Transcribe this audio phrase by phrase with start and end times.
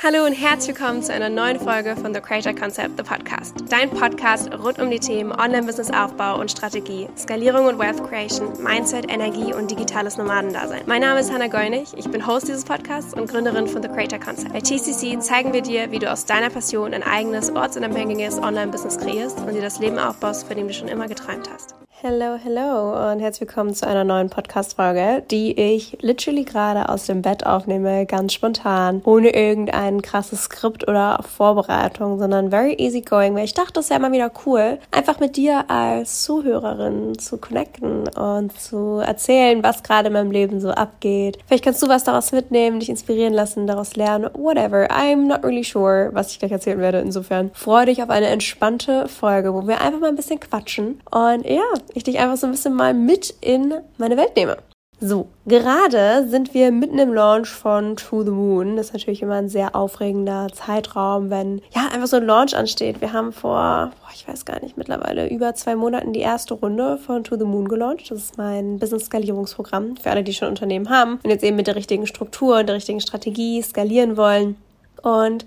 [0.00, 3.56] Hallo und herzlich willkommen zu einer neuen Folge von The Creator Concept, The Podcast.
[3.68, 9.52] Dein Podcast rund um die Themen Online-Business-Aufbau und Strategie, Skalierung und Wealth Creation, Mindset, Energie
[9.52, 10.82] und digitales Nomadendasein.
[10.86, 14.20] Mein Name ist Hannah Geunig, ich bin Host dieses Podcasts und Gründerin von The Creator
[14.20, 14.52] Concept.
[14.52, 19.40] Bei TCC zeigen wir dir, wie du aus deiner Passion ein eigenes, ortsunabhängiges Online-Business kreierst
[19.40, 21.74] und dir das Leben aufbaust, von dem du schon immer geträumt hast.
[22.00, 27.22] Hello, hello und herzlich willkommen zu einer neuen Podcast-Folge, die ich literally gerade aus dem
[27.22, 33.46] Bett aufnehme, ganz spontan, ohne irgendein krasses Skript oder Vorbereitung, sondern very easy going, weil
[33.46, 38.56] ich dachte, es wäre immer wieder cool, einfach mit dir als Zuhörerin zu connecten und
[38.60, 41.38] zu erzählen, was gerade in meinem Leben so abgeht.
[41.48, 44.86] Vielleicht kannst du was daraus mitnehmen, dich inspirieren lassen, daraus lernen, whatever.
[44.88, 47.00] I'm not really sure, was ich gleich erzählen werde.
[47.00, 51.44] Insofern freue dich auf eine entspannte Folge, wo wir einfach mal ein bisschen quatschen und
[51.44, 54.56] ja, ich dich einfach so ein bisschen mal mit in meine Welt nehme.
[55.00, 58.74] So, gerade sind wir mitten im Launch von To the Moon.
[58.74, 63.00] Das ist natürlich immer ein sehr aufregender Zeitraum, wenn ja einfach so ein Launch ansteht.
[63.00, 66.98] Wir haben vor, boah, ich weiß gar nicht, mittlerweile über zwei Monaten die erste Runde
[66.98, 68.10] von To the Moon gelauncht.
[68.10, 71.76] Das ist mein Business-Skalierungsprogramm für alle, die schon Unternehmen haben und jetzt eben mit der
[71.76, 74.56] richtigen Struktur und der richtigen Strategie skalieren wollen.
[75.02, 75.46] Und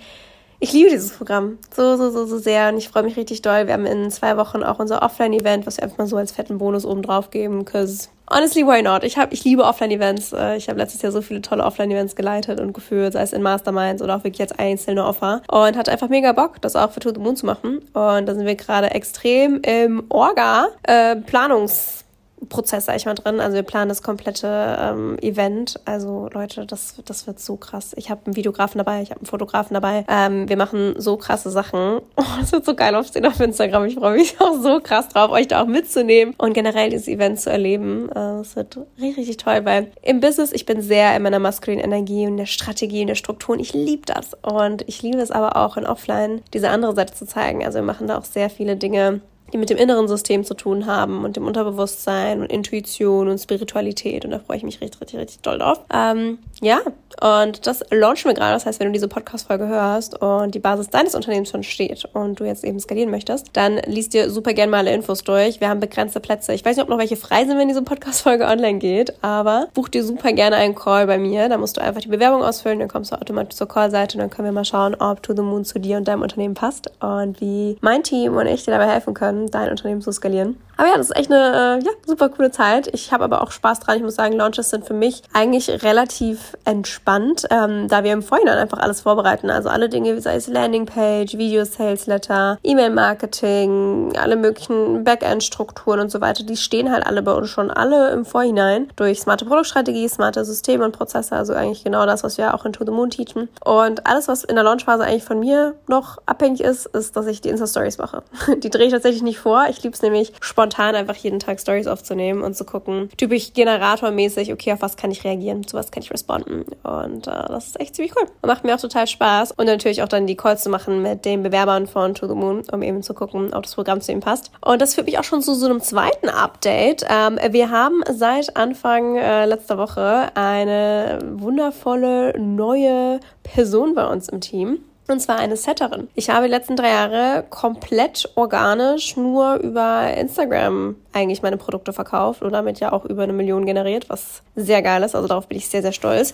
[0.62, 3.66] ich liebe dieses Programm so, so, so, so sehr und ich freue mich richtig doll.
[3.66, 6.60] Wir haben in zwei Wochen auch unser Offline-Event, was wir einfach mal so als fetten
[6.60, 9.04] Bonus oben drauf geben, because honestly, why not?
[9.04, 10.34] Ich, hab, ich liebe Offline-Events.
[10.34, 13.42] Äh, ich habe letztes Jahr so viele tolle Offline-Events geleitet und geführt, sei es in
[13.42, 15.42] Masterminds oder auch wirklich als einzelne Offer.
[15.50, 17.80] Und hatte einfach mega Bock, das auch für To the Moon zu machen.
[17.94, 22.11] Und da sind wir gerade extrem im Orga-Planungs- äh,
[22.50, 23.40] Prozess, sag ich mal, drin.
[23.40, 25.80] Also wir planen das komplette ähm, Event.
[25.86, 27.94] Also Leute, das, das wird so krass.
[27.96, 30.06] Ich habe einen Videografen dabei, ich habe einen Fotografen dabei.
[30.08, 32.02] Ähm, wir machen so krasse Sachen.
[32.22, 33.86] Oh, das wird so geil aufsehen auf Instagram.
[33.86, 37.40] Ich freue mich auch so krass drauf, euch da auch mitzunehmen und generell dieses Event
[37.40, 38.10] zu erleben.
[38.10, 41.84] Äh, das wird richtig, richtig toll, weil im Business, ich bin sehr in meiner maskulinen
[41.84, 44.38] Energie und der Strategie und der Struktur und ich liebe das.
[44.44, 47.66] Und ich liebe es aber auch in Offline, diese andere Seite zu zeigen.
[47.66, 49.22] Also wir machen da auch sehr viele Dinge,
[49.54, 54.26] die mit dem inneren System zu tun haben und dem Unterbewusstsein und Intuition und Spiritualität.
[54.26, 55.80] Und da freue ich mich richtig, richtig, richtig doll drauf.
[55.94, 56.80] Ähm, ja,
[57.22, 58.54] und das launchen wir gerade.
[58.54, 62.40] Das heißt, wenn du diese Podcast-Folge hörst und die Basis deines Unternehmens schon steht und
[62.40, 65.60] du jetzt eben skalieren möchtest, dann liest dir super gerne mal alle Infos durch.
[65.60, 66.54] Wir haben begrenzte Plätze.
[66.54, 69.90] Ich weiß nicht, ob noch welche frei sind, wenn diese Podcast-Folge online geht, aber buch
[69.90, 71.50] dir super gerne einen Call bei mir.
[71.50, 74.30] Da musst du einfach die Bewerbung ausfüllen, dann kommst du automatisch zur Call-Seite und dann
[74.30, 77.42] können wir mal schauen, ob To the Moon zu dir und deinem Unternehmen passt und
[77.42, 80.58] wie mein Team und ich dir dabei helfen können, dein Unternehmen zu skalieren.
[80.78, 82.90] Aber ja, das ist echt eine äh, ja, super coole Zeit.
[82.94, 83.98] Ich habe aber auch Spaß dran.
[83.98, 88.58] Ich muss sagen, Launches sind für mich eigentlich relativ entspannt, ähm, da wir im Vorhinein
[88.58, 89.52] einfach alles vorbereiten.
[89.52, 96.20] Also alle Dinge, sei es Landingpage, Video Sales Letter, E-Mail-Marketing, alle möglichen Backend-Strukturen und so
[96.20, 100.44] weiter, die stehen halt alle bei uns schon alle im Vorhinein durch smarte Produktstrategie, smarte
[100.46, 101.36] Systeme und Prozesse.
[101.36, 103.50] Also eigentlich genau das, was wir auch in To the Moon teachen.
[103.64, 107.42] Und alles, was in der Launchphase eigentlich von mir noch abhängig ist, ist, dass ich
[107.42, 108.24] die Insta-Stories mache.
[108.58, 109.66] Die drehe ich tatsächlich nicht vor.
[109.70, 114.52] Ich liebe es nämlich spontan einfach jeden Tag Stories aufzunehmen und zu gucken, typisch generatormäßig,
[114.54, 116.66] okay, auf was kann ich reagieren, zu was kann ich responden.
[116.84, 118.28] Und äh, das ist echt ziemlich cool.
[118.42, 119.52] Und macht mir auch total Spaß.
[119.54, 122.64] Und natürlich auch dann die Calls zu machen mit den Bewerbern von To the Moon,
[122.72, 124.52] um eben zu gucken, ob das Programm zu ihm passt.
[124.62, 127.06] Und das führt mich auch schon zu so einem zweiten Update.
[127.10, 134.42] Ähm, wir haben seit Anfang äh, letzter Woche eine wundervolle neue Person bei uns im
[134.42, 134.80] Team.
[135.12, 136.08] Und zwar eine Setterin.
[136.16, 142.42] Ich habe die letzten drei Jahre komplett organisch nur über Instagram eigentlich meine Produkte verkauft
[142.42, 145.14] und damit ja auch über eine Million generiert, was sehr geil ist.
[145.14, 146.34] Also darauf bin ich sehr, sehr stolz.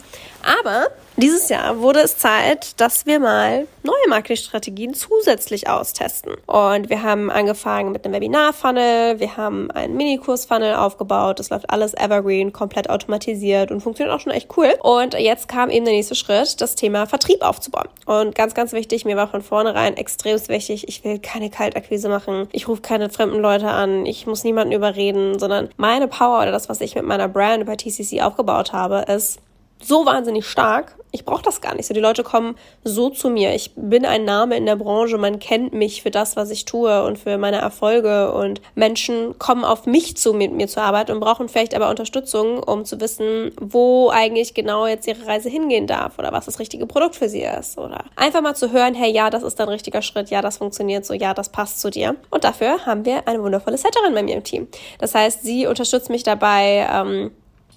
[0.62, 6.34] Aber dieses Jahr wurde es Zeit, dass wir mal neue Marketingstrategien zusätzlich austesten.
[6.46, 11.40] Und wir haben angefangen mit einem Webinar-Funnel, wir haben einen Minikurs-Funnel aufgebaut.
[11.40, 14.72] Das läuft alles evergreen, komplett automatisiert und funktioniert auch schon echt cool.
[14.84, 17.88] Und jetzt kam eben der nächste Schritt, das Thema Vertrieb aufzubauen.
[18.06, 22.48] Und ganz, ganz wichtig, mir war von vornherein extrem wichtig, ich will keine Kaltakquise machen.
[22.52, 24.06] Ich rufe keine fremden Leute an.
[24.06, 27.76] Ich muss niemanden überreden, sondern meine Power oder das, was ich mit meiner Brand über
[27.76, 29.40] TCC aufgebaut habe, ist
[29.82, 30.96] so wahnsinnig stark.
[31.18, 31.96] Ich brauche das gar nicht so.
[31.96, 33.56] Die Leute kommen so zu mir.
[33.56, 35.18] Ich bin ein Name in der Branche.
[35.18, 38.32] Man kennt mich für das, was ich tue und für meine Erfolge.
[38.34, 42.62] Und Menschen kommen auf mich zu, mit mir zur Arbeit und brauchen vielleicht aber Unterstützung,
[42.62, 46.86] um zu wissen, wo eigentlich genau jetzt ihre Reise hingehen darf oder was das richtige
[46.86, 47.80] Produkt für sie ist.
[47.80, 50.30] Oder einfach mal zu hören, hey, ja, das ist dein richtiger Schritt.
[50.30, 51.16] Ja, das funktioniert so.
[51.16, 52.16] Ja, das passt zu dir.
[52.30, 54.68] Und dafür haben wir eine wundervolle Setterin bei mir im Team.
[55.00, 57.32] Das heißt, sie unterstützt mich dabei, ähm,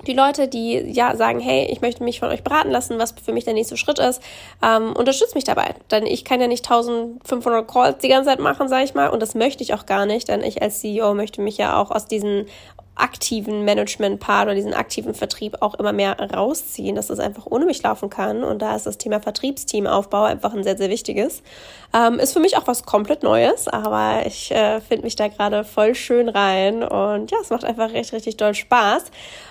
[0.07, 3.33] die Leute, die ja sagen, hey, ich möchte mich von euch beraten lassen, was für
[3.33, 4.23] mich der nächste Schritt ist,
[4.63, 5.75] ähm, unterstützt mich dabei.
[5.91, 9.21] Denn ich kann ja nicht 1500 Calls die ganze Zeit machen, sage ich mal, und
[9.21, 12.07] das möchte ich auch gar nicht, denn ich als CEO möchte mich ja auch aus
[12.07, 12.47] diesen
[13.01, 17.83] aktiven Management-Part oder diesen aktiven Vertrieb auch immer mehr rausziehen, dass das einfach ohne mich
[17.83, 18.45] laufen kann.
[18.45, 21.43] Und da ist das Thema Vertriebsteamaufbau einfach ein sehr, sehr wichtiges.
[21.95, 25.65] Ähm, ist für mich auch was komplett Neues, aber ich äh, finde mich da gerade
[25.65, 29.05] voll schön rein und ja, es macht einfach richtig, richtig doll Spaß.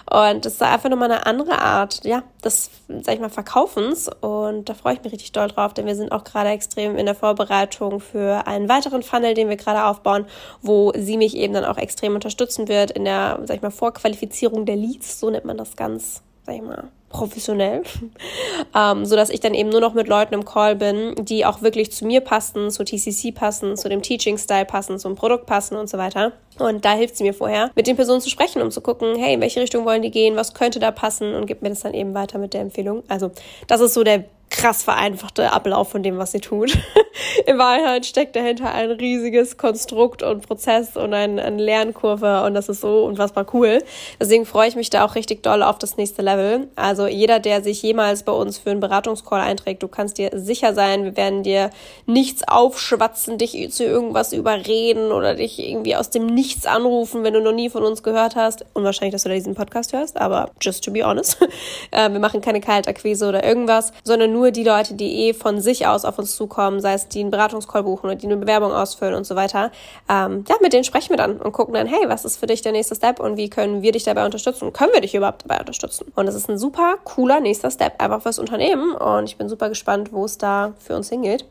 [0.09, 4.09] Und es ist einfach nochmal eine andere Art, ja, des, sag ich mal, Verkaufens.
[4.21, 7.05] Und da freue ich mich richtig doll drauf, denn wir sind auch gerade extrem in
[7.05, 10.25] der Vorbereitung für einen weiteren Funnel, den wir gerade aufbauen,
[10.61, 14.65] wo sie mich eben dann auch extrem unterstützen wird in der, sag ich mal, Vorqualifizierung
[14.65, 17.83] der Leads, so nennt man das ganz, sag ich mal, professionell,
[18.75, 21.61] ähm, so dass ich dann eben nur noch mit Leuten im Call bin, die auch
[21.61, 25.89] wirklich zu mir passen, zu TCC passen, zu dem Teaching-Style passen, zum Produkt passen und
[25.89, 26.33] so weiter.
[26.59, 29.33] Und da hilft sie mir vorher, mit den Personen zu sprechen, um zu gucken, hey,
[29.33, 31.93] in welche Richtung wollen die gehen, was könnte da passen und gibt mir das dann
[31.93, 33.03] eben weiter mit der Empfehlung.
[33.07, 33.31] Also
[33.67, 36.77] das ist so der krass vereinfachte Ablauf von dem, was sie tut.
[37.45, 42.81] In Wahrheit steckt dahinter ein riesiges Konstrukt und Prozess und ein, Lernkurve und das ist
[42.81, 43.83] so unfassbar cool.
[44.19, 46.67] Deswegen freue ich mich da auch richtig doll auf das nächste Level.
[46.75, 50.73] Also jeder, der sich jemals bei uns für einen Beratungscall einträgt, du kannst dir sicher
[50.73, 51.69] sein, wir werden dir
[52.05, 57.41] nichts aufschwatzen, dich zu irgendwas überreden oder dich irgendwie aus dem Nichts anrufen, wenn du
[57.41, 58.65] noch nie von uns gehört hast.
[58.73, 61.37] Unwahrscheinlich, dass du da diesen Podcast hörst, aber just to be honest.
[61.91, 65.59] Äh, wir machen keine Kaltakquise oder irgendwas, sondern nur nur die Leute, die eh von
[65.59, 68.71] sich aus auf uns zukommen, sei es die einen Beratungscall buchen oder die eine Bewerbung
[68.71, 69.71] ausfüllen und so weiter,
[70.07, 72.61] ähm, ja, mit denen sprechen wir dann und gucken dann, hey, was ist für dich
[72.61, 74.71] der nächste Step und wie können wir dich dabei unterstützen?
[74.71, 76.11] Können wir dich überhaupt dabei unterstützen?
[76.15, 79.67] Und das ist ein super cooler nächster Step einfach fürs Unternehmen und ich bin super
[79.67, 81.45] gespannt, wo es da für uns hingeht.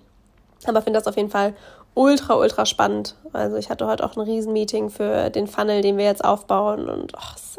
[0.67, 1.55] Aber finde das auf jeden Fall
[1.95, 3.17] ultra, ultra spannend.
[3.33, 7.13] Also ich hatte heute auch ein Riesenmeeting für den Funnel, den wir jetzt aufbauen und
[7.15, 7.59] oh,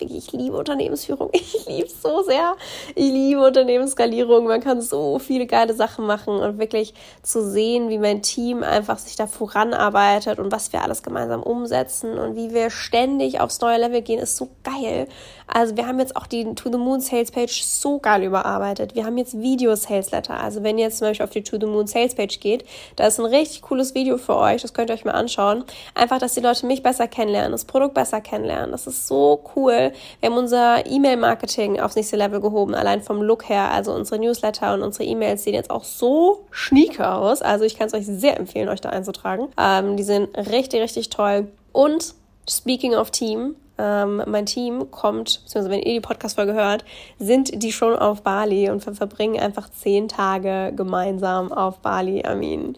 [0.00, 1.30] wirklich, ich liebe Unternehmensführung.
[1.38, 2.56] Ich liebe es so sehr.
[2.94, 4.46] Ich liebe Unternehmensskalierung.
[4.46, 8.98] Man kann so viele geile Sachen machen und wirklich zu sehen, wie mein Team einfach
[8.98, 13.78] sich da voranarbeitet und was wir alles gemeinsam umsetzen und wie wir ständig aufs neue
[13.78, 15.08] Level gehen, ist so geil.
[15.48, 18.94] Also wir haben jetzt auch die To the Moon Sales Page so geil überarbeitet.
[18.94, 20.38] Wir haben jetzt Video Sales Letter.
[20.38, 22.64] Also wenn ihr jetzt zum Beispiel auf die To the Moon Sales Page geht,
[22.96, 24.62] da ist ein richtig cooles Video für euch.
[24.62, 25.64] Das könnt ihr euch mal anschauen.
[25.94, 28.72] Einfach, dass die Leute mich besser kennenlernen, das Produkt besser kennenlernen.
[28.72, 29.92] Das ist so cool.
[30.20, 33.70] Wir haben unser E-Mail-Marketing aufs nächste Level gehoben, allein vom Look her.
[33.70, 37.42] Also unsere Newsletter und unsere E-Mails sehen jetzt auch so schnieke aus.
[37.42, 39.48] Also ich kann es euch sehr empfehlen, euch da einzutragen.
[39.58, 41.48] Ähm, die sind richtig, richtig toll.
[41.72, 42.14] Und
[42.48, 46.84] Speaking of Team, ähm, mein Team kommt, beziehungsweise wenn ihr die Podcast-Folge hört,
[47.18, 52.22] sind die schon auf Bali und wir verbringen einfach zehn Tage gemeinsam auf Bali.
[52.26, 52.76] I mean,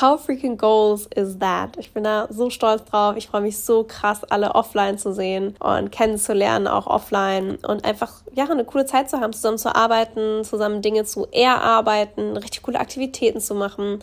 [0.00, 1.76] how freaking goals is that?
[1.78, 3.16] Ich bin da so stolz drauf.
[3.16, 8.22] Ich freue mich so krass, alle offline zu sehen und kennenzulernen, auch offline und einfach,
[8.34, 12.80] ja, eine coole Zeit zu haben, zusammen zu arbeiten, zusammen Dinge zu erarbeiten, richtig coole
[12.80, 14.00] Aktivitäten zu machen.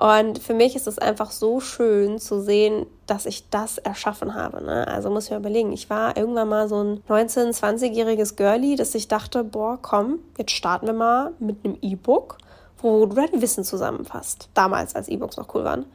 [0.00, 4.64] Und für mich ist es einfach so schön zu sehen, dass ich das erschaffen habe.
[4.64, 4.88] Ne?
[4.88, 8.94] Also muss ich mir überlegen, ich war irgendwann mal so ein 19-, 20-jähriges Girlie, dass
[8.94, 12.38] ich dachte, boah, komm, jetzt starten wir mal mit einem E-Book
[12.82, 14.48] wo du dein Wissen zusammenfasst.
[14.54, 15.86] Damals, als E-Books noch cool waren.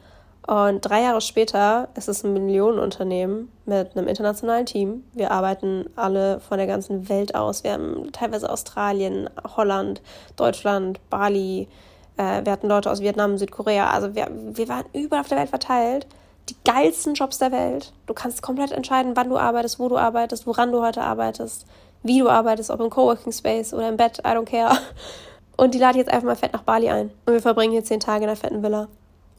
[0.46, 5.02] Und drei Jahre später ist es ein Millionenunternehmen mit einem internationalen Team.
[5.12, 7.64] Wir arbeiten alle von der ganzen Welt aus.
[7.64, 10.02] Wir haben teilweise Australien, Holland,
[10.36, 11.68] Deutschland, Bali.
[12.16, 13.90] Äh, wir hatten Leute aus Vietnam, Südkorea.
[13.90, 16.06] Also wir, wir waren überall auf der Welt verteilt.
[16.48, 17.92] Die geilsten Jobs der Welt.
[18.06, 21.66] Du kannst komplett entscheiden, wann du arbeitest, wo du arbeitest, woran du heute arbeitest,
[22.02, 24.18] wie du arbeitest, ob im Coworking Space oder im Bett.
[24.20, 24.76] I don't care.
[25.56, 27.10] Und die lade jetzt einfach mal fett nach Bali ein.
[27.24, 28.88] Und wir verbringen hier zehn Tage in einer fetten Villa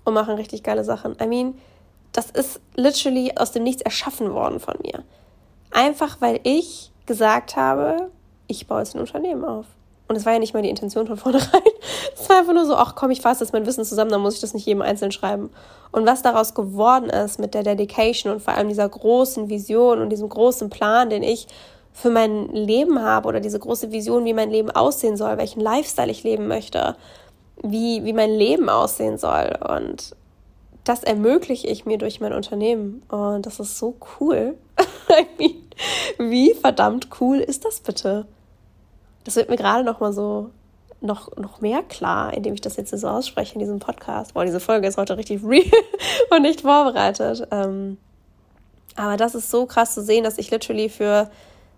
[0.03, 1.15] und machen richtig geile Sachen.
[1.21, 1.53] I mean,
[2.11, 5.03] das ist literally aus dem Nichts erschaffen worden von mir.
[5.69, 8.09] Einfach weil ich gesagt habe,
[8.47, 9.65] ich baue jetzt ein Unternehmen auf.
[10.07, 11.61] Und es war ja nicht mal die Intention von vornherein.
[12.19, 14.35] Es war einfach nur so, ach komm, ich fasse jetzt mein Wissen zusammen, dann muss
[14.35, 15.49] ich das nicht jedem einzeln schreiben.
[15.91, 20.09] Und was daraus geworden ist mit der Dedication und vor allem dieser großen Vision und
[20.09, 21.47] diesem großen Plan, den ich
[21.93, 26.11] für mein Leben habe oder diese große Vision, wie mein Leben aussehen soll, welchen Lifestyle
[26.11, 26.95] ich leben möchte,
[27.61, 29.57] wie, wie mein Leben aussehen soll.
[29.67, 30.15] Und
[30.83, 33.03] das ermögliche ich mir durch mein Unternehmen.
[33.09, 34.55] Und das ist so cool.
[36.17, 38.25] wie verdammt cool ist das bitte?
[39.27, 40.51] Das wird mir gerade noch mal so
[41.01, 44.33] noch, noch mehr klar, indem ich das jetzt so ausspreche in diesem Podcast.
[44.33, 45.69] Boah, diese Folge ist heute richtig real
[46.29, 47.45] und nicht vorbereitet.
[47.51, 47.97] Ähm,
[48.95, 51.29] aber das ist so krass zu sehen, dass ich literally für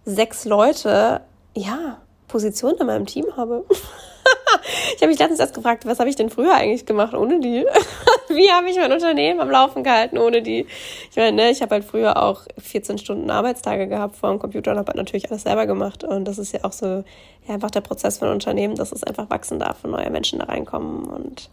[0.06, 1.22] sechs Leute,
[1.56, 3.66] ja, Positionen in meinem Team habe.
[4.96, 7.66] ich habe mich letztens erst gefragt, was habe ich denn früher eigentlich gemacht ohne die?
[8.30, 10.68] Wie habe ich mein Unternehmen am Laufen gehalten ohne die?
[11.10, 14.72] Ich meine, ne, ich habe halt früher auch 14 Stunden Arbeitstage gehabt vor dem Computer
[14.72, 16.04] und habe halt natürlich alles selber gemacht.
[16.04, 17.04] Und das ist ja auch so
[17.48, 20.46] ja, einfach der Prozess von Unternehmen, dass es einfach wachsen darf und neue Menschen da
[20.46, 21.06] reinkommen.
[21.06, 21.50] Und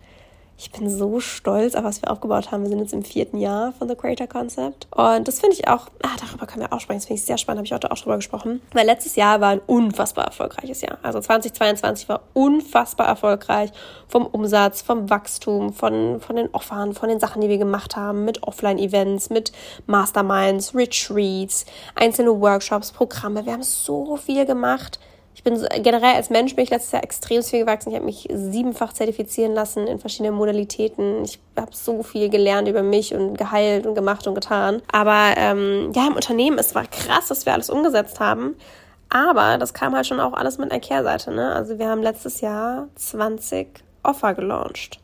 [0.59, 2.63] ich bin so stolz auf was wir aufgebaut haben.
[2.63, 4.87] Wir sind jetzt im vierten Jahr von The Creator Concept.
[4.91, 6.99] Und das finde ich auch, ah, darüber können wir auch sprechen.
[6.99, 8.63] Das finde ich sehr spannend, habe ich heute auch drüber gesprochen.
[8.73, 10.99] Weil letztes Jahr war ein unfassbar erfolgreiches Jahr.
[11.03, 13.71] Also 2022 war unfassbar erfolgreich
[14.09, 18.25] vom Umsatz, vom Wachstum, von, von den Offern, von den Sachen, die wir gemacht haben,
[18.25, 19.53] mit Offline-Events, mit
[19.87, 23.45] Masterminds, Retreats, einzelne Workshops, Programme.
[23.45, 24.99] Wir haben so viel gemacht
[25.37, 27.91] ich bin so, generell als Mensch bin ich letztes Jahr extrem viel gewachsen.
[27.91, 31.25] Ich habe mich siebenfach zertifizieren lassen in verschiedenen Modalitäten.
[31.25, 34.81] Ich habe so viel gelernt über mich und geheilt und gemacht und getan.
[34.91, 38.57] Aber ähm, ja, im Unternehmen, es war krass, dass wir alles umgesetzt haben.
[39.11, 41.31] Aber das kam halt schon auch alles mit einer Kehrseite.
[41.31, 41.53] Ne?
[41.53, 43.69] Also wir haben letztes Jahr 20
[44.05, 45.01] Offer gelauncht.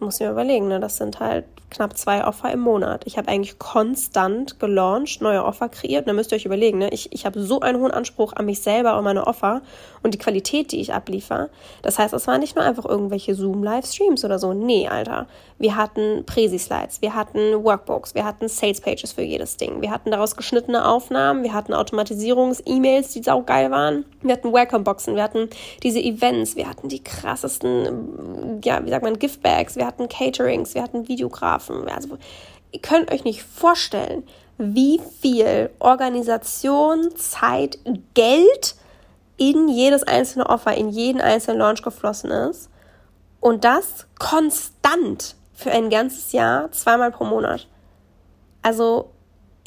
[0.00, 0.80] Muss ich mir überlegen, ne?
[0.80, 3.02] das sind halt knapp zwei Offer im Monat.
[3.06, 6.02] Ich habe eigentlich konstant gelauncht, neue Offer kreiert.
[6.02, 6.88] Und da müsst ihr euch überlegen, ne?
[6.90, 9.62] ich, ich habe so einen hohen Anspruch an mich selber und meine Offer
[10.02, 11.48] und die Qualität, die ich abliefer.
[11.82, 14.52] Das heißt, es waren nicht nur einfach irgendwelche Zoom-Livestreams oder so.
[14.52, 15.26] Nee, Alter.
[15.58, 19.82] Wir hatten Präsi-Slides, wir hatten Workbooks, wir hatten Sales-Pages für jedes Ding.
[19.82, 24.06] Wir hatten daraus geschnittene Aufnahmen, wir hatten Automatisierungs-E-Mails, die saugeil waren.
[24.22, 25.50] Wir hatten Welcome-Boxen, wir hatten
[25.82, 30.82] diese Events, wir hatten die krassesten, ja, wie sagt man, Giftbags, wir hatten Caterings, wir
[30.82, 31.88] hatten Videografen.
[31.88, 32.18] Also,
[32.70, 34.22] ihr könnt euch nicht vorstellen,
[34.58, 37.78] wie viel Organisation, Zeit,
[38.14, 38.76] Geld
[39.36, 42.68] in jedes einzelne Offer, in jeden einzelnen Launch geflossen ist.
[43.40, 47.66] Und das konstant für ein ganzes Jahr, zweimal pro Monat.
[48.62, 49.10] Also,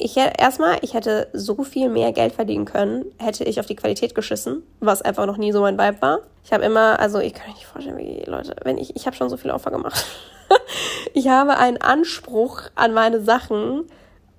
[0.04, 3.74] ich hätte erstmal, ich hätte so viel mehr Geld verdienen können, hätte ich auf die
[3.74, 6.18] Qualität geschissen, was einfach noch nie so mein Vibe war.
[6.44, 9.16] Ich habe immer, also ich kann mir nicht vorstellen, wie Leute, wenn ich, ich habe
[9.16, 10.04] schon so viele Opfer gemacht.
[11.14, 13.84] ich habe einen Anspruch an meine Sachen.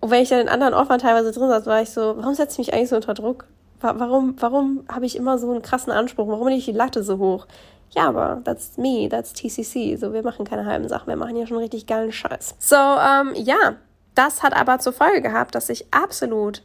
[0.02, 2.62] Und wenn ich dann in anderen Offern teilweise drin saß, war ich so, warum setze
[2.62, 3.48] ich mich eigentlich so unter Druck?
[3.82, 6.28] Warum, warum habe ich immer so einen krassen Anspruch?
[6.28, 7.48] Warum bin ich die Latte so hoch?
[7.90, 9.98] Ja, aber that's me, that's TCC.
[9.98, 12.56] So, wir machen keine halben Sachen, wir machen ja schon richtig geilen Scheiß.
[12.60, 13.78] So, ähm, ja,
[14.16, 16.64] das hat aber zur Folge gehabt, dass ich absolut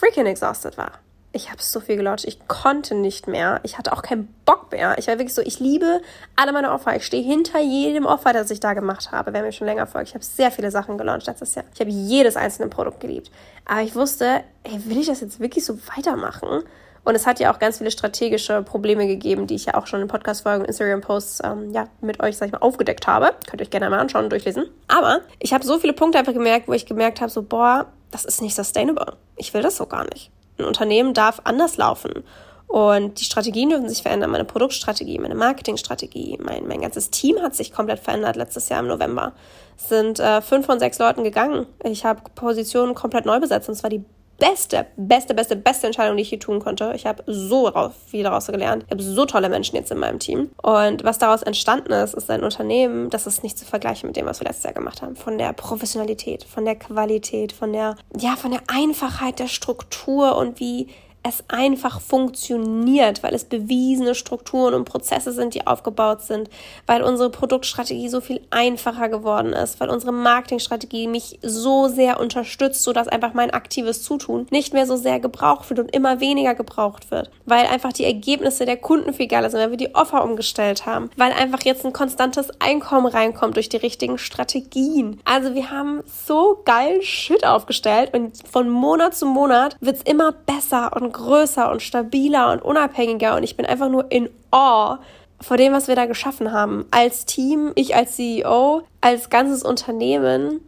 [0.00, 0.92] freaking exhausted war
[1.36, 3.60] ich habe so viel gelauncht, ich konnte nicht mehr.
[3.62, 4.96] Ich hatte auch keinen Bock mehr.
[4.98, 6.00] Ich war wirklich so, ich liebe
[6.34, 6.96] alle meine Opfer.
[6.96, 9.32] Ich stehe hinter jedem Opfer, das ich da gemacht habe.
[9.32, 11.66] Wer mir schon länger folgt, ich habe sehr viele Sachen gelauncht letztes Jahr.
[11.74, 13.30] Ich habe jedes einzelne Produkt geliebt.
[13.66, 16.62] Aber ich wusste, ey, will ich das jetzt wirklich so weitermachen?
[17.06, 20.00] Und es hat ja auch ganz viele strategische Probleme gegeben, die ich ja auch schon
[20.00, 23.30] in Podcast-Folgen Instagram-Posts ähm, ja, mit euch, sag ich mal, aufgedeckt habe.
[23.48, 24.64] Könnt ihr euch gerne mal anschauen und durchlesen.
[24.88, 28.24] Aber ich habe so viele Punkte einfach gemerkt, wo ich gemerkt habe, so, boah, das
[28.24, 29.12] ist nicht sustainable.
[29.36, 30.32] Ich will das so gar nicht.
[30.58, 32.24] Ein Unternehmen darf anders laufen.
[32.66, 34.32] Und die Strategien dürfen sich verändern.
[34.32, 38.88] Meine Produktstrategie, meine Marketingstrategie, mein, mein ganzes Team hat sich komplett verändert letztes Jahr im
[38.88, 39.32] November.
[39.78, 41.66] Es sind äh, fünf von sechs Leuten gegangen.
[41.84, 43.68] Ich habe Positionen komplett neu besetzt.
[43.68, 44.04] Und zwar die
[44.38, 46.92] beste, beste, beste, beste Entscheidung, die ich hier tun konnte.
[46.94, 47.72] Ich habe so
[48.06, 48.84] viel daraus gelernt.
[48.86, 50.50] Ich habe so tolle Menschen jetzt in meinem Team.
[50.62, 54.26] Und was daraus entstanden ist, ist ein Unternehmen, das ist nicht zu vergleichen mit dem,
[54.26, 55.16] was wir letztes Jahr gemacht haben.
[55.16, 60.60] Von der Professionalität, von der Qualität, von der, ja, von der Einfachheit der Struktur und
[60.60, 60.88] wie
[61.28, 66.48] es einfach funktioniert, weil es bewiesene Strukturen und Prozesse sind, die aufgebaut sind,
[66.86, 72.82] weil unsere Produktstrategie so viel einfacher geworden ist, weil unsere Marketingstrategie mich so sehr unterstützt,
[72.82, 77.10] sodass einfach mein aktives Zutun nicht mehr so sehr gebraucht wird und immer weniger gebraucht
[77.10, 80.86] wird, weil einfach die Ergebnisse der Kunden viel geiler sind, weil wir die Offer umgestellt
[80.86, 85.20] haben, weil einfach jetzt ein konstantes Einkommen reinkommt durch die richtigen Strategien.
[85.24, 90.32] Also wir haben so geil Shit aufgestellt und von Monat zu Monat wird es immer
[90.32, 94.98] besser und größer und stabiler und unabhängiger und ich bin einfach nur in Awe
[95.40, 96.86] vor dem, was wir da geschaffen haben.
[96.90, 100.60] Als Team, ich als CEO, als ganzes Unternehmen,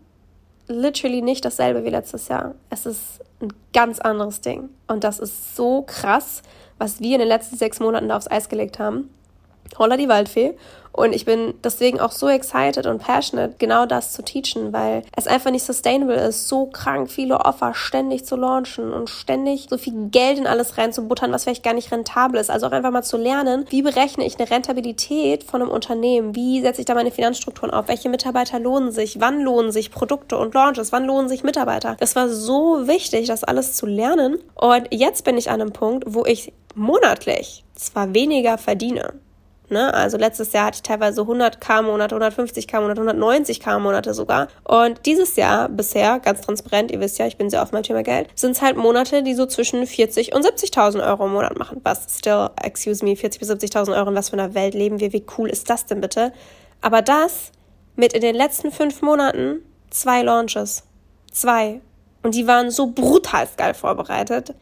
[0.67, 2.55] literally nicht dasselbe wie letztes Jahr.
[2.71, 4.71] Es ist ein ganz anderes Ding.
[4.87, 6.43] Und das ist so krass,
[6.79, 9.11] was wir in den letzten sechs Monaten da aufs Eis gelegt haben.
[9.79, 10.55] Holla die Waldfee.
[10.99, 15.29] Und ich bin deswegen auch so excited und passionate, genau das zu teachen, weil es
[15.29, 20.09] einfach nicht sustainable ist, so krank viele Offer ständig zu launchen und ständig so viel
[20.11, 22.51] Geld in alles reinzubuttern, was vielleicht gar nicht rentabel ist.
[22.51, 26.35] Also auch einfach mal zu lernen, wie berechne ich eine Rentabilität von einem Unternehmen?
[26.35, 27.87] Wie setze ich da meine Finanzstrukturen auf?
[27.87, 29.21] Welche Mitarbeiter lohnen sich?
[29.21, 30.91] Wann lohnen sich Produkte und Launches?
[30.91, 31.97] Wann lohnen sich Mitarbeiter?
[32.01, 34.39] Das war so wichtig, das alles zu lernen.
[34.57, 39.13] Und jetzt bin ich an einem Punkt, wo ich monatlich zwar weniger verdiene,
[39.71, 39.93] Ne?
[39.93, 44.49] Also letztes Jahr hatte ich teilweise 100k Monate, 150k Monate, 190k Monate sogar.
[44.65, 48.03] Und dieses Jahr bisher, ganz transparent, ihr wisst ja, ich bin sehr auf mein Thema
[48.03, 51.81] Geld, sind es halt Monate, die so zwischen 40 und 70.000 Euro im Monat machen.
[51.85, 55.13] Was still, excuse me, 40 bis 70.000 Euro, in was für einer Welt leben wir?
[55.13, 56.33] Wie cool ist das denn bitte?
[56.81, 57.53] Aber das
[57.97, 59.61] mit in den letzten fünf Monaten
[59.91, 60.85] zwei Launches.
[61.31, 61.81] Zwei.
[62.23, 64.55] Und die waren so brutal geil vorbereitet,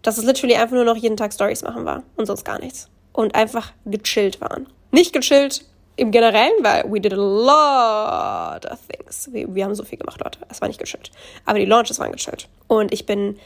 [0.00, 2.88] dass es literally einfach nur noch jeden Tag Stories machen war und sonst gar nichts
[3.16, 4.66] und einfach gechillt waren.
[4.92, 5.64] Nicht gechillt
[5.96, 9.30] im Generellen, weil we did a lot of things.
[9.32, 10.38] Wir, wir haben so viel gemacht, Leute.
[10.50, 11.10] Es war nicht gechillt.
[11.46, 12.48] Aber die Launches waren gechillt.
[12.68, 13.38] Und ich bin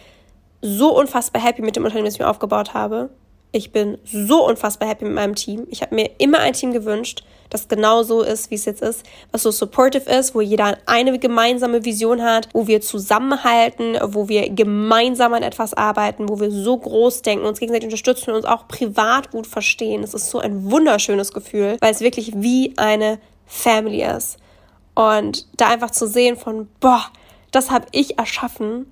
[0.60, 3.10] so unfassbar happy mit dem Unternehmen, das ich mir aufgebaut habe.
[3.52, 5.66] Ich bin so unfassbar happy mit meinem Team.
[5.70, 9.04] Ich habe mir immer ein Team gewünscht, das genau so ist, wie es jetzt ist,
[9.32, 14.48] was so supportive ist, wo jeder eine gemeinsame Vision hat, wo wir zusammenhalten, wo wir
[14.50, 18.68] gemeinsam an etwas arbeiten, wo wir so groß denken, uns gegenseitig unterstützen und uns auch
[18.68, 20.04] privat gut verstehen.
[20.04, 24.38] Es ist so ein wunderschönes Gefühl, weil es wirklich wie eine Family ist.
[24.94, 27.06] Und da einfach zu sehen von, boah,
[27.50, 28.86] das habe ich erschaffen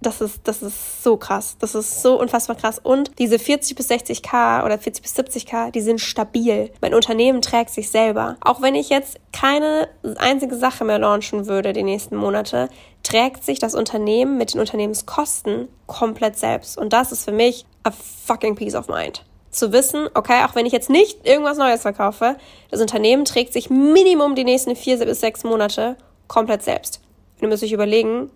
[0.00, 1.56] das ist, das ist so krass.
[1.58, 2.78] Das ist so unfassbar krass.
[2.82, 6.70] Und diese 40 bis 60k oder 40 bis 70k, die sind stabil.
[6.80, 8.36] Mein Unternehmen trägt sich selber.
[8.40, 9.88] Auch wenn ich jetzt keine
[10.18, 12.68] einzige Sache mehr launchen würde die nächsten Monate,
[13.02, 16.78] trägt sich das Unternehmen mit den Unternehmenskosten komplett selbst.
[16.78, 19.24] Und das ist für mich a fucking peace of mind.
[19.50, 22.36] Zu wissen, okay, auch wenn ich jetzt nicht irgendwas Neues verkaufe,
[22.70, 25.96] das Unternehmen trägt sich Minimum die nächsten vier bis sechs Monate
[26.28, 27.00] komplett selbst.
[27.36, 28.30] Und ihr müsst euch überlegen,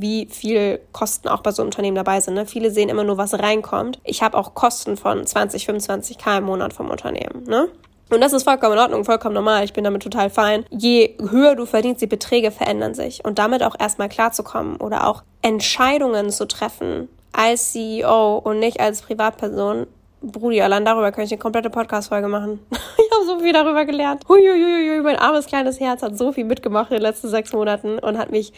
[0.00, 2.34] wie viel Kosten auch bei so einem Unternehmen dabei sind.
[2.34, 2.46] Ne?
[2.46, 3.98] Viele sehen immer nur, was reinkommt.
[4.04, 7.44] Ich habe auch Kosten von 20, 25 K im Monat vom Unternehmen.
[7.44, 7.68] Ne?
[8.10, 9.64] Und das ist vollkommen in Ordnung, vollkommen normal.
[9.64, 10.64] Ich bin damit total fein.
[10.70, 13.24] Je höher du verdienst, die Beträge verändern sich.
[13.24, 19.02] Und damit auch erstmal klarzukommen oder auch Entscheidungen zu treffen als CEO und nicht als
[19.02, 19.86] Privatperson.
[20.22, 22.60] Brudi, allein darüber könnte ich eine komplette Podcast-Folge machen.
[22.70, 24.22] ich habe so viel darüber gelernt.
[24.28, 28.16] Huiuiuiui, mein armes kleines Herz hat so viel mitgemacht in den letzten sechs Monaten und
[28.16, 28.52] hat mich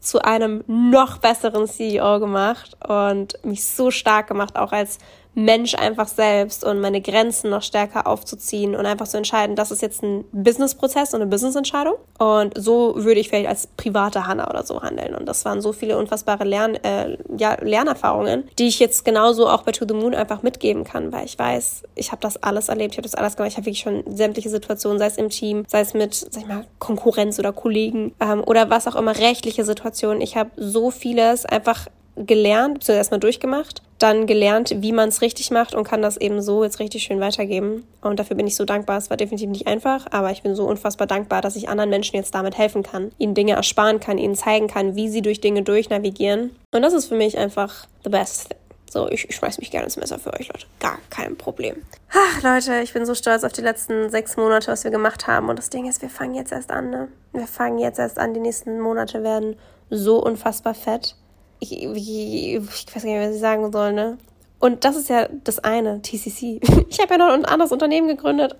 [0.00, 4.98] zu einem noch besseren CEO gemacht und mich so stark gemacht, auch als
[5.34, 9.82] Mensch einfach selbst und meine Grenzen noch stärker aufzuziehen und einfach zu entscheiden, das ist
[9.82, 11.94] jetzt ein Businessprozess und eine Businessentscheidung.
[12.18, 15.14] Und so würde ich vielleicht als private Hanna oder so handeln.
[15.14, 19.62] Und das waren so viele unfassbare Lern, äh, ja, Lernerfahrungen, die ich jetzt genauso auch
[19.62, 22.94] bei To the Moon einfach mitgeben kann, weil ich weiß, ich habe das alles erlebt,
[22.94, 25.64] ich habe das alles gemacht, ich habe wirklich schon sämtliche Situationen, sei es im Team,
[25.68, 29.64] sei es mit, sag ich mal, Konkurrenz oder Kollegen ähm, oder was auch immer, rechtliche
[29.64, 30.20] Situationen.
[30.20, 31.86] Ich habe so vieles einfach
[32.26, 36.40] gelernt, beziehungsweise erstmal durchgemacht, dann gelernt, wie man es richtig macht und kann das eben
[36.40, 37.84] so jetzt richtig schön weitergeben.
[38.00, 38.98] Und dafür bin ich so dankbar.
[38.98, 42.16] Es war definitiv nicht einfach, aber ich bin so unfassbar dankbar, dass ich anderen Menschen
[42.16, 45.62] jetzt damit helfen kann, ihnen Dinge ersparen kann, ihnen zeigen kann, wie sie durch Dinge
[45.62, 46.54] durchnavigieren.
[46.72, 48.58] Und das ist für mich einfach the best thing.
[48.90, 50.66] So, ich, ich schmeiß mich gerne ins Messer für euch, Leute.
[50.80, 51.76] Gar kein Problem.
[52.10, 55.50] Ach, Leute, ich bin so stolz auf die letzten sechs Monate, was wir gemacht haben.
[55.50, 57.08] Und das Ding ist, wir fangen jetzt erst an, ne?
[57.34, 58.32] Wir fangen jetzt erst an.
[58.32, 59.56] Die nächsten Monate werden
[59.90, 61.16] so unfassbar fett
[61.60, 64.18] ich, ich, ich weiß gar nicht, was ich sagen soll, ne?
[64.60, 66.60] Und das ist ja das eine, TCC.
[66.88, 68.56] Ich habe ja noch ein anderes Unternehmen gegründet.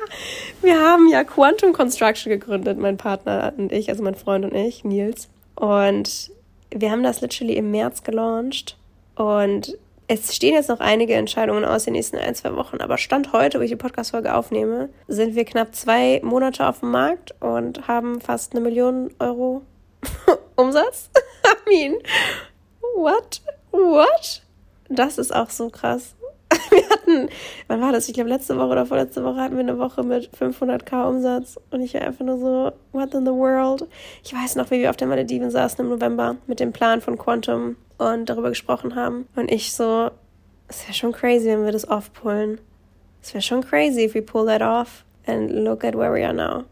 [0.62, 4.84] Wir haben ja Quantum Construction gegründet, mein Partner und ich, also mein Freund und ich,
[4.84, 5.28] Nils.
[5.56, 6.30] Und
[6.70, 8.76] wir haben das literally im März gelauncht.
[9.16, 9.76] Und
[10.06, 12.80] es stehen jetzt noch einige Entscheidungen aus den nächsten ein, zwei Wochen.
[12.80, 16.90] Aber Stand heute, wo ich die Podcast-Folge aufnehme, sind wir knapp zwei Monate auf dem
[16.90, 19.62] Markt und haben fast eine Million Euro
[20.56, 21.10] Umsatz?
[21.44, 21.98] I mean,
[22.96, 23.40] what?
[23.70, 24.42] What?
[24.88, 26.14] Das ist auch so krass.
[26.70, 27.28] Wir hatten,
[27.68, 28.08] wann war das?
[28.08, 31.80] Ich glaube, letzte Woche oder vorletzte Woche hatten wir eine Woche mit 500k Umsatz und
[31.80, 33.88] ich war einfach nur so, what in the world?
[34.22, 37.18] Ich weiß noch, wie wir auf der Malediven saßen im November mit dem Plan von
[37.18, 39.26] Quantum und darüber gesprochen haben.
[39.34, 40.10] Und ich so,
[40.68, 42.60] es wäre schon crazy, wenn wir das off-pullen.
[43.22, 46.34] Es wäre schon crazy if we pull that off and look at where we are
[46.34, 46.64] now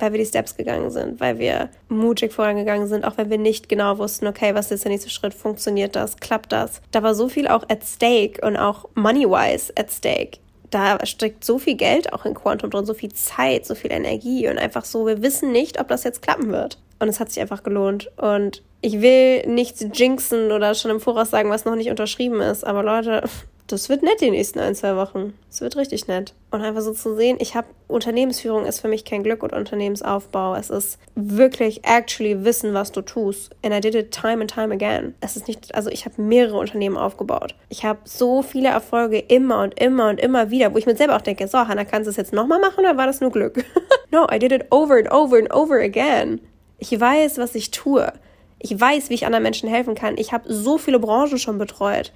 [0.00, 3.68] weil wir die Steps gegangen sind, weil wir mutig vorangegangen sind, auch wenn wir nicht
[3.68, 6.80] genau wussten, okay, was ist der nächste Schritt, funktioniert das, klappt das.
[6.90, 10.38] Da war so viel auch at stake und auch money-wise at stake.
[10.70, 14.48] Da steckt so viel Geld auch in Quantum drin, so viel Zeit, so viel Energie
[14.48, 16.78] und einfach so, wir wissen nicht, ob das jetzt klappen wird.
[17.00, 18.10] Und es hat sich einfach gelohnt.
[18.18, 22.64] Und ich will nichts jinxen oder schon im Voraus sagen, was noch nicht unterschrieben ist,
[22.64, 23.24] aber Leute,
[23.72, 25.34] das wird nett die nächsten ein, zwei Wochen.
[25.50, 26.34] Es wird richtig nett.
[26.50, 30.54] Und einfach so zu sehen, ich habe Unternehmensführung ist für mich kein Glück und Unternehmensaufbau.
[30.54, 33.54] Es ist wirklich actually wissen, was du tust.
[33.64, 35.14] And I did it time and time again.
[35.20, 37.54] Es ist nicht, also ich habe mehrere Unternehmen aufgebaut.
[37.68, 41.16] Ich habe so viele Erfolge immer und immer und immer wieder, wo ich mir selber
[41.16, 43.64] auch denke, so, Hannah, kannst du es jetzt nochmal machen oder war das nur Glück?
[44.10, 46.40] no, I did it over and over and over again.
[46.78, 48.12] Ich weiß, was ich tue.
[48.58, 50.18] Ich weiß, wie ich anderen Menschen helfen kann.
[50.18, 52.12] Ich habe so viele Branchen schon betreut.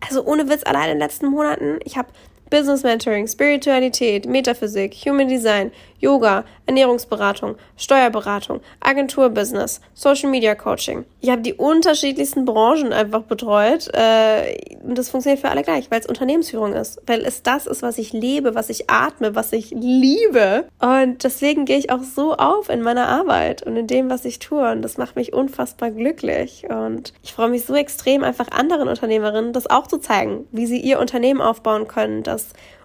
[0.00, 2.08] Also ohne Witz, allein in den letzten Monaten, ich habe
[2.50, 11.04] Business Mentoring, Spiritualität, Metaphysik, Human Design, Yoga, Ernährungsberatung, Steuerberatung, Agenturbusiness, Social Media Coaching.
[11.20, 16.00] Ich habe die unterschiedlichsten Branchen einfach betreut äh, und das funktioniert für alle gleich, weil
[16.00, 19.70] es Unternehmensführung ist, weil es das ist, was ich lebe, was ich atme, was ich
[19.70, 24.24] liebe und deswegen gehe ich auch so auf in meiner Arbeit und in dem, was
[24.24, 28.48] ich tue und das macht mich unfassbar glücklich und ich freue mich so extrem, einfach
[28.52, 32.37] anderen Unternehmerinnen das auch zu zeigen, wie sie ihr Unternehmen aufbauen können, dass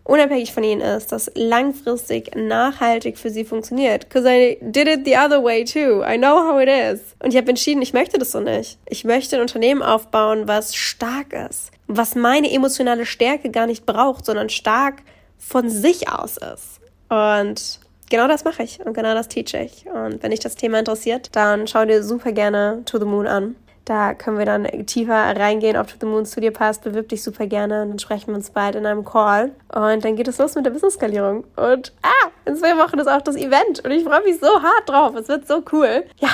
[0.04, 4.08] unabhängig von ihnen ist, das langfristig nachhaltig für sie funktioniert.
[4.08, 6.04] Because I did it the other way too.
[6.04, 7.02] I know how it is.
[7.20, 8.78] Und ich habe entschieden, ich möchte das so nicht.
[8.88, 14.26] Ich möchte ein Unternehmen aufbauen, was stark ist, was meine emotionale Stärke gar nicht braucht,
[14.26, 15.04] sondern stark
[15.38, 16.82] von sich aus ist.
[17.10, 19.86] Und genau das mache ich und genau das teache ich.
[19.86, 23.56] Und wenn dich das Thema interessiert, dann schau dir super gerne To the Moon an.
[23.86, 26.84] Da können wir dann tiefer reingehen, ob To the Moon zu dir passt.
[26.84, 29.52] Bewirb dich super gerne und dann sprechen wir uns bald in einem Call.
[29.74, 31.44] Und dann geht es los mit der Business-Skalierung.
[31.58, 34.88] Und ah, in zwei Wochen ist auch das Event und ich freue mich so hart
[34.88, 35.16] drauf.
[35.16, 36.06] Es wird so cool.
[36.20, 36.30] Ja,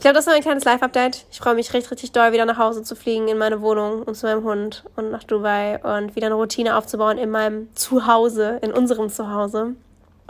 [0.00, 1.26] ich glaube, das war ein kleines Live-Update.
[1.30, 4.14] Ich freue mich richtig, richtig doll, wieder nach Hause zu fliegen, in meine Wohnung und
[4.14, 8.72] zu meinem Hund und nach Dubai und wieder eine Routine aufzubauen in meinem Zuhause, in
[8.72, 9.74] unserem Zuhause.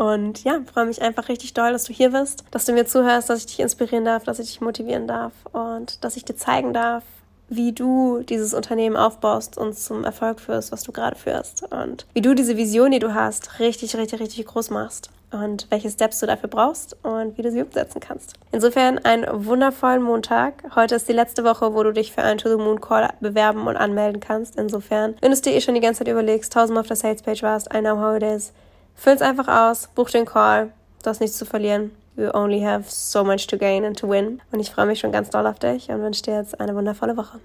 [0.00, 3.28] Und ja, freue mich einfach richtig doll, dass du hier bist, dass du mir zuhörst,
[3.28, 6.72] dass ich dich inspirieren darf, dass ich dich motivieren darf und dass ich dir zeigen
[6.72, 7.04] darf,
[7.50, 11.70] wie du dieses Unternehmen aufbaust und zum Erfolg führst, was du gerade führst.
[11.70, 15.10] Und wie du diese Vision, die du hast, richtig, richtig, richtig groß machst.
[15.32, 18.32] Und welche Steps du dafür brauchst und wie du sie umsetzen kannst.
[18.52, 20.64] Insofern einen wundervollen Montag.
[20.74, 23.66] Heute ist die letzte Woche, wo du dich für einen To the Moon Call bewerben
[23.66, 24.56] und anmelden kannst.
[24.56, 27.20] Insofern, wenn du es dir eh schon die ganze Zeit überlegst, tausendmal auf der Sales
[27.20, 28.54] Page warst, I know how it is
[29.00, 30.72] Füll's einfach aus, buch den Call.
[31.02, 31.92] Du hast nichts zu verlieren.
[32.18, 34.42] You only have so much to gain and to win.
[34.52, 37.16] Und ich freue mich schon ganz doll auf dich und wünsche dir jetzt eine wundervolle
[37.16, 37.40] Woche.